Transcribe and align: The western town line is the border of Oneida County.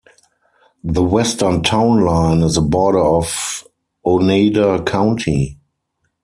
The 0.83 1.03
western 1.03 1.61
town 1.61 2.03
line 2.03 2.41
is 2.41 2.55
the 2.55 2.61
border 2.61 2.97
of 3.03 3.67
Oneida 4.03 4.81
County. 4.81 5.59